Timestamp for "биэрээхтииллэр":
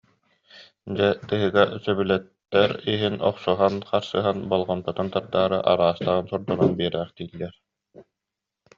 6.77-7.53